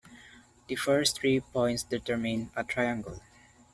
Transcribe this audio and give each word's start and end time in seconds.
The 0.67 0.73
first 0.77 1.19
three 1.21 1.41
points 1.41 1.83
determine 1.83 2.49
a 2.55 2.63
triangle. 2.63 3.19